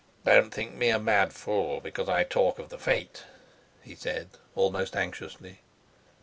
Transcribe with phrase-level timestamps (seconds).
[0.25, 3.23] "Don't think me a mad fool, because I talk of the fate,"
[3.83, 5.59] he said, almost anxiously.